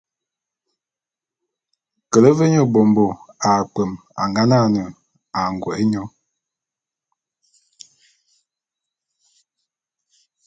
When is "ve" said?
2.37-2.45